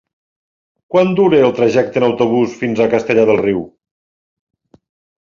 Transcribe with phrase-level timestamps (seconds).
[0.93, 3.61] Quant dura el trajecte en autobús fins a Castellar del Riu?